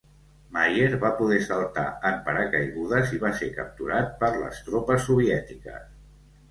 [0.55, 5.89] Maier va poder saltar en paracaigudes i va ser capturat per les tropes soviètiques.